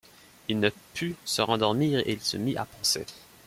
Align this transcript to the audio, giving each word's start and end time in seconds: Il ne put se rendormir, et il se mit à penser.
Il 0.47 0.59
ne 0.59 0.71
put 0.95 1.15
se 1.25 1.43
rendormir, 1.43 1.99
et 1.99 2.13
il 2.13 2.21
se 2.21 2.35
mit 2.35 2.57
à 2.57 2.65
penser. 2.65 3.05